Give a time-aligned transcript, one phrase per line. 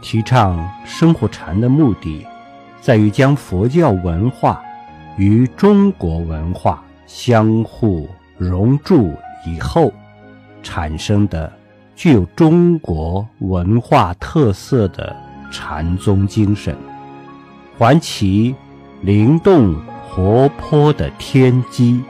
[0.00, 2.26] 提倡生活禅的目的
[2.80, 4.62] 在于将佛教文化
[5.16, 9.12] 与中国文化相互融铸
[9.46, 9.92] 以后
[10.62, 11.52] 产生的
[11.94, 15.16] 具有中国文化特色的
[15.50, 16.76] 禅宗精神，
[17.78, 18.54] 还其
[19.00, 19.74] 灵动
[20.08, 22.02] 活泼的天机。